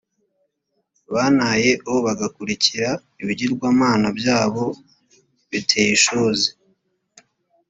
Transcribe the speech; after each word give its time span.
bantaye 1.13 1.71
o 1.91 1.93
bagakurikira 2.05 2.89
ibigirwamana 3.21 4.07
byabo 4.19 4.65
biteye 5.49 5.89
ishozi 5.97 6.49